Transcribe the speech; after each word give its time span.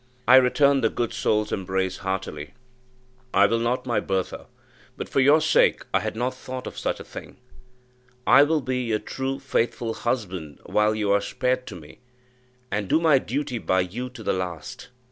I 0.27 0.37
returned 0.37 0.83
the 0.83 0.89
good 0.89 1.13
soul's 1.13 1.51
embrace 1.51 1.97
heartily. 1.97 2.55
"I 3.35 3.45
will 3.45 3.59
not, 3.59 3.85
my 3.85 3.99
Bertha; 3.99 4.47
but 4.97 5.07
for 5.07 5.19
your 5.19 5.39
sake 5.39 5.85
I 5.93 5.99
had 5.99 6.15
not 6.15 6.33
thought 6.33 6.65
of 6.65 6.75
such 6.75 6.99
a 6.99 7.03
thing. 7.03 7.37
I 8.25 8.41
will 8.41 8.61
be 8.61 8.81
your 8.81 8.97
true, 8.97 9.39
faithful 9.39 9.93
husband 9.93 10.59
while 10.65 10.95
you 10.95 11.11
are 11.11 11.21
spared 11.21 11.67
to 11.67 11.75
me, 11.75 11.99
and 12.71 12.87
do 12.89 12.99
my 12.99 13.19
duty 13.19 13.59
by 13.59 13.81
you 13.81 14.09
to 14.09 14.23
the 14.23 14.33
last." 14.33 14.89